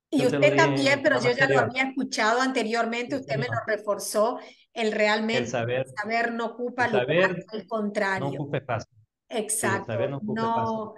[0.09, 4.39] y usted también, pero yo ya lo había escuchado anteriormente, usted me lo reforzó,
[4.73, 8.29] el realmente saber, no ocupa lugar, al contrario.
[8.29, 8.91] No ocupa espacio.
[9.29, 9.93] Exacto.
[10.23, 10.95] no,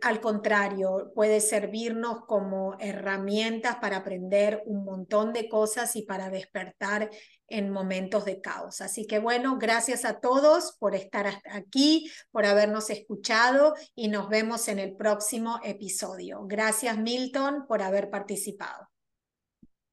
[0.00, 7.10] al contrario, puede servirnos como herramientas para aprender un montón de cosas y para despertar
[7.48, 8.80] en momentos de caos.
[8.80, 14.68] Así que bueno, gracias a todos por estar aquí, por habernos escuchado y nos vemos
[14.68, 16.44] en el próximo episodio.
[16.46, 18.88] Gracias Milton por haber participado.